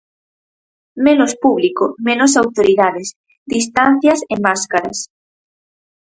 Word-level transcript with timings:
Menos 1.05 1.31
público, 1.43 1.85
menos 2.07 2.31
autoridades, 2.43 3.07
distancias 3.55 4.19
e 4.33 4.35
máscaras. 4.45 4.97